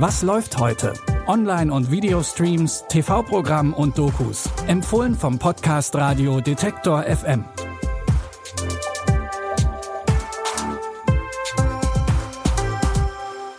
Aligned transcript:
Was 0.00 0.22
läuft 0.22 0.56
heute? 0.56 0.94
Online- 1.26 1.70
und 1.70 1.90
Videostreams, 1.90 2.86
TV-Programm 2.88 3.74
und 3.74 3.98
Dokus. 3.98 4.48
Empfohlen 4.66 5.14
vom 5.14 5.38
Podcast 5.38 5.94
Radio 5.94 6.40
Detektor 6.40 7.02
FM. 7.02 7.44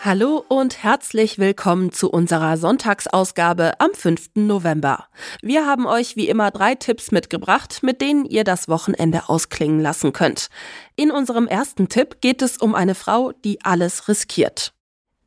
Hallo 0.03 0.43
und 0.47 0.81
herzlich 0.81 1.37
willkommen 1.37 1.91
zu 1.91 2.09
unserer 2.09 2.57
Sonntagsausgabe 2.57 3.79
am 3.79 3.93
5. 3.93 4.31
November. 4.33 5.05
Wir 5.43 5.67
haben 5.67 5.85
euch 5.85 6.15
wie 6.15 6.27
immer 6.27 6.49
drei 6.49 6.73
Tipps 6.73 7.11
mitgebracht, 7.11 7.83
mit 7.83 8.01
denen 8.01 8.25
ihr 8.25 8.43
das 8.43 8.67
Wochenende 8.67 9.29
ausklingen 9.29 9.79
lassen 9.79 10.11
könnt. 10.11 10.47
In 10.95 11.11
unserem 11.11 11.45
ersten 11.45 11.87
Tipp 11.87 12.19
geht 12.19 12.41
es 12.41 12.57
um 12.57 12.73
eine 12.73 12.95
Frau, 12.95 13.31
die 13.31 13.63
alles 13.63 14.07
riskiert. 14.07 14.73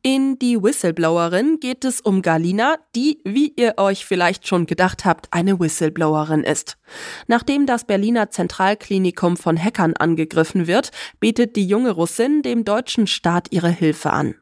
In 0.07 0.37
Die 0.37 0.61
Whistleblowerin 0.61 1.59
geht 1.59 1.83
es 1.83 1.99
um 1.99 2.21
Galina, 2.21 2.75
die, 2.95 3.21
wie 3.23 3.51
ihr 3.55 3.73
euch 3.77 4.05
vielleicht 4.05 4.47
schon 4.47 4.67
gedacht 4.67 5.03
habt, 5.03 5.29
eine 5.31 5.59
Whistleblowerin 5.59 6.43
ist. 6.43 6.77
Nachdem 7.25 7.65
das 7.65 7.85
Berliner 7.85 8.29
Zentralklinikum 8.29 9.35
von 9.35 9.57
Hackern 9.57 9.95
angegriffen 9.97 10.67
wird, 10.67 10.91
bietet 11.19 11.55
die 11.55 11.65
junge 11.65 11.89
Russin 11.89 12.43
dem 12.43 12.65
deutschen 12.65 13.07
Staat 13.07 13.47
ihre 13.49 13.69
Hilfe 13.69 14.11
an. 14.11 14.35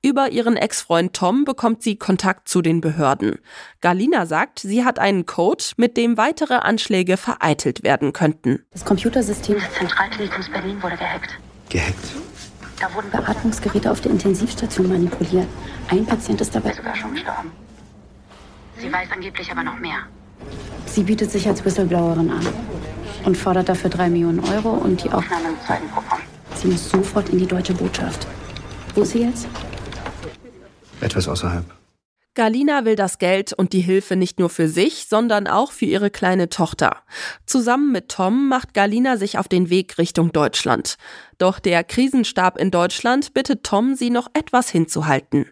Über 0.00 0.30
ihren 0.30 0.56
Ex-Freund 0.56 1.12
Tom 1.12 1.44
bekommt 1.44 1.82
sie 1.82 1.96
Kontakt 1.96 2.48
zu 2.48 2.62
den 2.62 2.80
Behörden. 2.80 3.38
Galina 3.82 4.24
sagt, 4.24 4.60
sie 4.60 4.82
hat 4.82 4.98
einen 4.98 5.26
Code, 5.26 5.62
mit 5.76 5.98
dem 5.98 6.16
weitere 6.16 6.54
Anschläge 6.54 7.18
vereitelt 7.18 7.82
werden 7.82 8.14
könnten. 8.14 8.64
Das 8.70 8.86
Computersystem 8.86 9.56
des 9.56 9.70
Zentralklinikums 9.74 10.48
Berlin 10.48 10.82
wurde 10.82 10.96
gehackt. 10.96 11.38
Gehackt? 11.68 12.31
Da 12.82 12.92
wurden 12.94 13.10
Beatmungsgeräte 13.12 13.92
auf 13.92 14.00
der 14.00 14.10
Intensivstation 14.10 14.88
manipuliert. 14.88 15.46
Ein 15.88 16.04
Patient 16.04 16.40
ist 16.40 16.52
dabei. 16.52 16.72
sogar 16.72 16.96
schon 16.96 17.12
gestorben. 17.12 17.52
Sie 18.76 18.92
weiß 18.92 19.08
angeblich 19.12 19.48
aber 19.52 19.62
noch 19.62 19.78
mehr. 19.78 19.98
Sie 20.86 21.04
bietet 21.04 21.30
sich 21.30 21.46
als 21.46 21.64
Whistleblowerin 21.64 22.28
an 22.28 22.44
und 23.24 23.36
fordert 23.36 23.68
dafür 23.68 23.88
drei 23.88 24.10
Millionen 24.10 24.40
Euro 24.40 24.70
und 24.70 25.00
die 25.04 25.08
Auf 25.10 25.18
Aufnahme 25.18 25.50
im 25.50 25.60
Zeugenprogramm. 25.64 26.22
Sie 26.56 26.66
muss 26.66 26.90
sofort 26.90 27.28
in 27.28 27.38
die 27.38 27.46
deutsche 27.46 27.72
Botschaft. 27.72 28.26
Wo 28.96 29.02
ist 29.02 29.12
sie 29.12 29.22
jetzt? 29.26 29.46
Etwas 31.00 31.28
außerhalb. 31.28 31.64
Galina 32.34 32.86
will 32.86 32.96
das 32.96 33.18
Geld 33.18 33.52
und 33.52 33.74
die 33.74 33.82
Hilfe 33.82 34.16
nicht 34.16 34.38
nur 34.38 34.48
für 34.48 34.66
sich, 34.66 35.06
sondern 35.06 35.46
auch 35.46 35.70
für 35.70 35.84
ihre 35.84 36.08
kleine 36.08 36.48
Tochter. 36.48 37.02
Zusammen 37.44 37.92
mit 37.92 38.08
Tom 38.08 38.48
macht 38.48 38.72
Galina 38.72 39.18
sich 39.18 39.36
auf 39.36 39.48
den 39.48 39.68
Weg 39.68 39.98
Richtung 39.98 40.32
Deutschland. 40.32 40.96
Doch 41.36 41.58
der 41.58 41.84
Krisenstab 41.84 42.58
in 42.58 42.70
Deutschland 42.70 43.34
bittet 43.34 43.64
Tom, 43.64 43.96
sie 43.96 44.08
noch 44.08 44.28
etwas 44.32 44.70
hinzuhalten. 44.70 45.44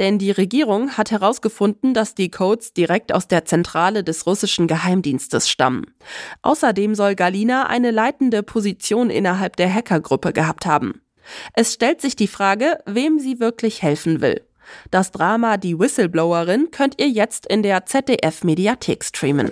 Denn 0.00 0.18
die 0.18 0.32
Regierung 0.32 0.96
hat 0.96 1.12
herausgefunden, 1.12 1.94
dass 1.94 2.16
die 2.16 2.30
Codes 2.30 2.72
direkt 2.72 3.12
aus 3.12 3.28
der 3.28 3.44
Zentrale 3.44 4.02
des 4.02 4.26
russischen 4.26 4.66
Geheimdienstes 4.66 5.48
stammen. 5.48 5.94
Außerdem 6.42 6.96
soll 6.96 7.14
Galina 7.14 7.68
eine 7.68 7.92
leitende 7.92 8.42
Position 8.42 9.10
innerhalb 9.10 9.54
der 9.54 9.72
Hackergruppe 9.72 10.32
gehabt 10.32 10.66
haben. 10.66 11.02
Es 11.52 11.72
stellt 11.72 12.00
sich 12.00 12.16
die 12.16 12.28
Frage, 12.28 12.78
wem 12.84 13.20
sie 13.20 13.38
wirklich 13.38 13.82
helfen 13.82 14.20
will. 14.20 14.42
Das 14.90 15.12
Drama 15.12 15.56
Die 15.56 15.78
Whistleblowerin 15.78 16.70
könnt 16.70 17.00
ihr 17.00 17.08
jetzt 17.08 17.46
in 17.46 17.62
der 17.62 17.86
ZDF 17.86 18.44
Mediathek 18.44 19.04
streamen. 19.04 19.50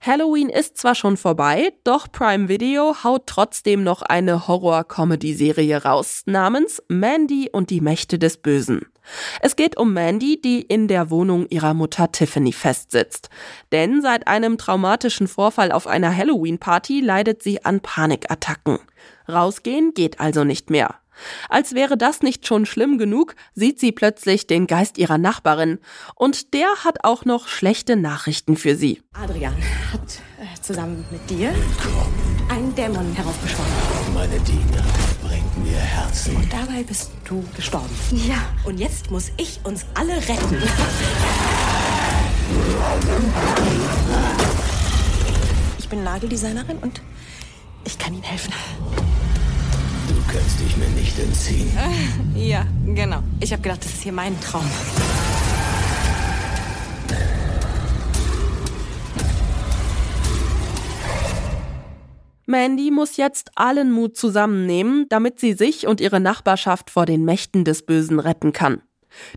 Halloween 0.00 0.48
ist 0.48 0.78
zwar 0.78 0.94
schon 0.94 1.18
vorbei, 1.18 1.72
doch 1.84 2.10
Prime 2.10 2.48
Video 2.48 3.04
haut 3.04 3.26
trotzdem 3.26 3.82
noch 3.82 4.00
eine 4.00 4.48
Horror-Comedy-Serie 4.48 5.84
raus, 5.84 6.22
namens 6.24 6.82
Mandy 6.88 7.50
und 7.52 7.68
die 7.68 7.82
Mächte 7.82 8.18
des 8.18 8.38
Bösen. 8.38 8.86
Es 9.42 9.54
geht 9.54 9.76
um 9.76 9.92
Mandy, 9.92 10.40
die 10.40 10.62
in 10.62 10.88
der 10.88 11.10
Wohnung 11.10 11.46
ihrer 11.48 11.74
Mutter 11.74 12.10
Tiffany 12.10 12.52
festsitzt. 12.52 13.28
Denn 13.70 14.00
seit 14.00 14.28
einem 14.28 14.56
traumatischen 14.56 15.28
Vorfall 15.28 15.72
auf 15.72 15.86
einer 15.86 16.16
Halloween-Party 16.16 17.00
leidet 17.00 17.42
sie 17.42 17.64
an 17.64 17.80
Panikattacken. 17.80 18.78
Rausgehen 19.28 19.92
geht 19.92 20.20
also 20.20 20.44
nicht 20.44 20.70
mehr. 20.70 20.94
Als 21.48 21.74
wäre 21.74 21.96
das 21.96 22.22
nicht 22.22 22.46
schon 22.46 22.66
schlimm 22.66 22.98
genug, 22.98 23.34
sieht 23.54 23.80
sie 23.80 23.92
plötzlich 23.92 24.46
den 24.46 24.66
Geist 24.66 24.98
ihrer 24.98 25.18
Nachbarin. 25.18 25.78
Und 26.14 26.54
der 26.54 26.68
hat 26.84 27.04
auch 27.04 27.24
noch 27.24 27.48
schlechte 27.48 27.96
Nachrichten 27.96 28.56
für 28.56 28.76
sie. 28.76 29.02
Adrian 29.12 29.56
hat 29.92 30.20
äh, 30.40 30.60
zusammen 30.60 31.04
mit 31.10 31.28
dir 31.30 31.52
einen 32.48 32.74
Dämon 32.74 33.12
heraufbeschworen. 33.14 33.70
Meine 34.14 34.38
Diener 34.40 34.84
bringt 35.22 35.64
mir 35.64 35.78
Herzen. 35.78 36.36
Und 36.36 36.52
dabei 36.52 36.82
bist 36.82 37.10
du 37.28 37.44
gestorben. 37.54 37.88
Ja. 38.12 38.36
Und 38.64 38.78
jetzt 38.78 39.10
muss 39.10 39.30
ich 39.36 39.60
uns 39.64 39.84
alle 39.94 40.16
retten. 40.16 40.62
Ich 45.78 45.88
bin 45.88 46.04
Nageldesignerin 46.04 46.78
und 46.78 47.00
ich 47.84 47.98
kann 47.98 48.12
Ihnen 48.12 48.22
helfen. 48.22 48.52
Du 50.08 50.14
kannst 50.32 50.60
dich 50.60 50.76
mir 50.76 50.88
nicht 50.98 51.18
entziehen. 51.18 51.70
Ja, 52.34 52.66
genau. 52.86 53.18
Ich 53.40 53.52
habe 53.52 53.62
gedacht, 53.62 53.84
das 53.84 53.92
ist 53.92 54.02
hier 54.02 54.12
mein 54.12 54.40
Traum. 54.40 54.64
Mandy 62.46 62.90
muss 62.90 63.18
jetzt 63.18 63.50
allen 63.56 63.92
Mut 63.92 64.16
zusammennehmen, 64.16 65.04
damit 65.10 65.38
sie 65.38 65.52
sich 65.52 65.86
und 65.86 66.00
ihre 66.00 66.18
Nachbarschaft 66.18 66.88
vor 66.88 67.04
den 67.04 67.26
Mächten 67.26 67.64
des 67.64 67.84
Bösen 67.84 68.20
retten 68.20 68.54
kann. 68.54 68.80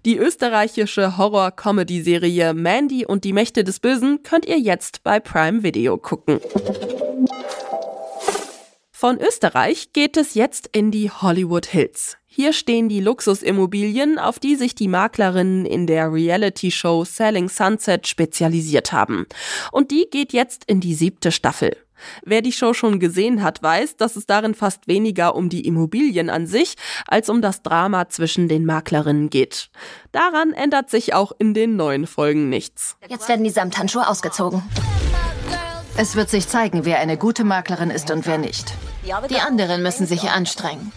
Die 0.06 0.18
österreichische 0.18 1.18
Horror-Comedy-Serie 1.18 2.53
Mandy 2.53 3.06
und 3.06 3.26
die 3.26 3.34
Mächte 3.34 3.66
des 3.66 3.82
Bösen 3.82 4.24
könnt 4.24 4.46
ihr 4.46 4.59
jetzt 4.59 5.03
bei 5.03 5.20
Prime 5.20 5.62
Video 5.64 5.98
gucken. 5.98 6.40
Von 9.01 9.19
Österreich 9.19 9.94
geht 9.94 10.16
es 10.16 10.35
jetzt 10.35 10.69
in 10.73 10.91
die 10.91 11.09
Hollywood 11.09 11.66
Hills. 11.66 12.17
Hier 12.28 12.53
stehen 12.53 12.88
die 12.88 13.00
Luxusimmobilien, 13.00 14.19
auf 14.19 14.38
die 14.38 14.56
sich 14.56 14.75
die 14.75 14.88
Maklerinnen 14.88 15.66
in 15.66 15.88
der 15.88 16.13
Reality-Show 16.13 17.03
Selling 17.06 17.50
Sunset 17.50 18.06
spezialisiert 18.06 18.91
haben. 18.91 19.25
Und 19.72 19.90
die 19.90 20.07
geht 20.11 20.34
jetzt 20.34 20.66
in 20.66 20.81
die 20.81 20.94
siebte 20.94 21.31
Staffel. 21.31 21.75
Wer 22.23 22.44
die 22.44 22.51
Show 22.51 22.75
schon 22.75 23.00
gesehen 23.00 23.41
hat, 23.41 23.63
weiß, 23.63 23.97
dass 23.97 24.16
es 24.17 24.28
darin 24.28 24.53
fast 24.53 24.88
weniger 24.88 25.34
um 25.34 25.50
die 25.50 25.66
Immobilien 25.66 26.29
an 26.29 26.45
sich 26.45 26.75
als 27.07 27.28
um 27.28 27.41
das 27.41 27.63
Drama 27.63 28.07
zwischen 28.07 28.47
den 28.50 28.66
Maklerinnen 28.66 29.31
geht. 29.31 29.72
Daran 30.11 30.53
ändert 30.53 30.91
sich 30.91 31.16
auch 31.16 31.31
in 31.40 31.56
den 31.56 31.75
neuen 31.75 32.06
Folgen 32.06 32.50
nichts. 32.50 32.97
Jetzt 33.09 33.28
werden 33.28 33.44
die 33.44 33.50
Samthandschuhe 33.50 34.07
ausgezogen. 34.07 34.61
Es 35.97 36.16
wird 36.16 36.29
sich 36.29 36.47
zeigen, 36.47 36.85
wer 36.85 37.00
eine 37.00 37.17
gute 37.17 37.44
Maklerin 37.44 37.90
ist 37.90 38.11
und 38.11 38.28
wer 38.28 38.38
nicht. 38.38 38.75
Die 39.29 39.39
anderen 39.39 39.81
müssen 39.81 40.06
sich 40.06 40.29
anstrengen. 40.29 40.91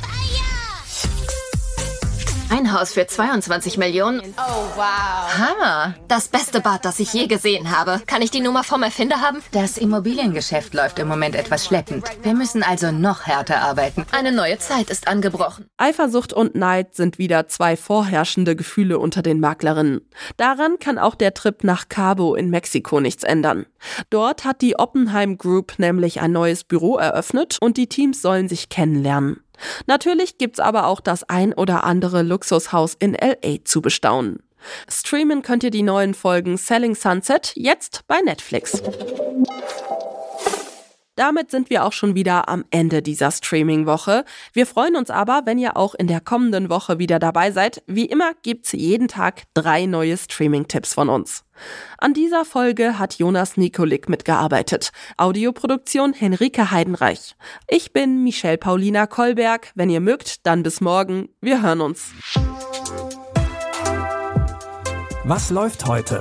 Ein 2.56 2.72
Haus 2.72 2.92
für 2.92 3.04
22 3.04 3.78
Millionen. 3.78 4.20
Oh, 4.20 4.76
wow. 4.76 5.38
Hammer! 5.38 5.96
Das 6.06 6.28
beste 6.28 6.60
Bad, 6.60 6.84
das 6.84 7.00
ich 7.00 7.12
je 7.12 7.26
gesehen 7.26 7.76
habe. 7.76 8.00
Kann 8.06 8.22
ich 8.22 8.30
die 8.30 8.40
Nummer 8.40 8.62
vom 8.62 8.84
Erfinder 8.84 9.20
haben? 9.20 9.42
Das 9.50 9.76
Immobiliengeschäft 9.76 10.72
läuft 10.72 11.00
im 11.00 11.08
Moment 11.08 11.34
etwas 11.34 11.66
schleppend. 11.66 12.04
Wir 12.22 12.32
müssen 12.32 12.62
also 12.62 12.92
noch 12.92 13.26
härter 13.26 13.60
arbeiten. 13.60 14.06
Eine 14.12 14.30
neue 14.30 14.56
Zeit 14.58 14.88
ist 14.88 15.08
angebrochen. 15.08 15.66
Eifersucht 15.78 16.32
und 16.32 16.54
Neid 16.54 16.94
sind 16.94 17.18
wieder 17.18 17.48
zwei 17.48 17.76
vorherrschende 17.76 18.54
Gefühle 18.54 19.00
unter 19.00 19.22
den 19.22 19.40
Maklerinnen. 19.40 20.08
Daran 20.36 20.78
kann 20.78 20.96
auch 20.96 21.16
der 21.16 21.34
Trip 21.34 21.64
nach 21.64 21.88
Cabo 21.88 22.36
in 22.36 22.50
Mexiko 22.50 23.00
nichts 23.00 23.24
ändern. 23.24 23.66
Dort 24.10 24.44
hat 24.44 24.62
die 24.62 24.78
Oppenheim 24.78 25.38
Group 25.38 25.80
nämlich 25.80 26.20
ein 26.20 26.30
neues 26.30 26.62
Büro 26.62 26.98
eröffnet 26.98 27.58
und 27.60 27.76
die 27.76 27.88
Teams 27.88 28.22
sollen 28.22 28.48
sich 28.48 28.68
kennenlernen. 28.68 29.43
Natürlich 29.86 30.38
gibt's 30.38 30.60
aber 30.60 30.86
auch 30.86 31.00
das 31.00 31.28
ein 31.28 31.52
oder 31.52 31.84
andere 31.84 32.22
Luxushaus 32.22 32.94
in 32.98 33.14
LA 33.14 33.64
zu 33.64 33.82
bestaunen. 33.82 34.42
Streamen 34.88 35.42
könnt 35.42 35.62
ihr 35.62 35.70
die 35.70 35.82
neuen 35.82 36.14
Folgen 36.14 36.56
Selling 36.56 36.94
Sunset 36.94 37.52
jetzt 37.54 38.06
bei 38.06 38.20
Netflix. 38.20 38.82
Damit 41.16 41.50
sind 41.50 41.70
wir 41.70 41.84
auch 41.84 41.92
schon 41.92 42.14
wieder 42.14 42.48
am 42.48 42.64
Ende 42.70 43.00
dieser 43.00 43.30
Streaming-Woche. 43.30 44.24
Wir 44.52 44.66
freuen 44.66 44.96
uns 44.96 45.10
aber, 45.10 45.42
wenn 45.44 45.58
ihr 45.58 45.76
auch 45.76 45.94
in 45.94 46.08
der 46.08 46.20
kommenden 46.20 46.70
Woche 46.70 46.98
wieder 46.98 47.18
dabei 47.18 47.52
seid. 47.52 47.82
Wie 47.86 48.06
immer 48.06 48.32
gibt's 48.42 48.72
jeden 48.72 49.06
Tag 49.06 49.44
drei 49.54 49.86
neue 49.86 50.16
Streaming-Tipps 50.16 50.94
von 50.94 51.08
uns. 51.08 51.44
An 51.98 52.14
dieser 52.14 52.44
Folge 52.44 52.98
hat 52.98 53.14
Jonas 53.14 53.56
Nikolik 53.56 54.08
mitgearbeitet. 54.08 54.90
Audioproduktion 55.16 56.12
Henrike 56.12 56.72
Heidenreich. 56.72 57.36
Ich 57.68 57.92
bin 57.92 58.24
Michelle 58.24 58.58
Paulina 58.58 59.06
Kolberg. 59.06 59.70
Wenn 59.76 59.90
ihr 59.90 60.00
mögt, 60.00 60.46
dann 60.46 60.64
bis 60.64 60.80
morgen. 60.80 61.28
Wir 61.40 61.62
hören 61.62 61.80
uns. 61.80 62.10
Was 65.24 65.50
läuft 65.50 65.86
heute? 65.86 66.20